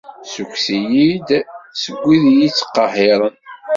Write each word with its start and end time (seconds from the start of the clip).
Ssukkes-iyi-d 0.25 1.29
seg 1.81 1.95
wid 2.03 2.23
i 2.25 2.31
iyi-ittqehhiren. 2.31 3.35